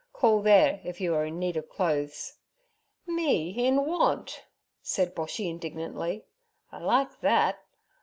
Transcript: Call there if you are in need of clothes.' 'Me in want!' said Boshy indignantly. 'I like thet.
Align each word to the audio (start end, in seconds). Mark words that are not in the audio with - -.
Call 0.13 0.41
there 0.41 0.81
if 0.83 0.99
you 0.99 1.13
are 1.13 1.25
in 1.27 1.37
need 1.37 1.55
of 1.57 1.69
clothes.' 1.69 2.37
'Me 3.05 3.49
in 3.51 3.85
want!' 3.85 4.45
said 4.81 5.13
Boshy 5.13 5.47
indignantly. 5.47 6.25
'I 6.71 6.79
like 6.79 7.11
thet. 7.11 7.59